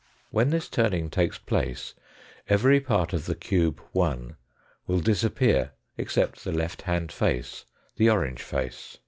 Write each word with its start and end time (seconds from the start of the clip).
When 0.31 0.49
this 0.49 0.67
turning 0.67 1.11
takes 1.11 1.37
place 1.37 1.93
every 2.49 2.79
part 2.79 3.13
of 3.13 3.27
the 3.27 3.35
cube 3.35 3.79
1 3.91 4.35
will 4.87 4.99
disappear 4.99 5.73
except 5.95 6.43
the 6.43 6.51
left 6.51 6.81
hand 6.81 7.11
face 7.11 7.65
the 7.97 8.09
orange 8.09 8.41
face. 8.41 8.97